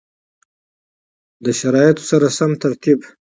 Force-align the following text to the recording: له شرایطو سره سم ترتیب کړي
له 1.43 1.51
شرایطو 1.59 2.03
سره 2.11 2.27
سم 2.37 2.51
ترتیب 2.63 2.99
کړي 3.05 3.11